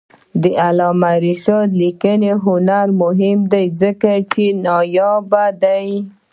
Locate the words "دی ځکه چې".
3.51-4.45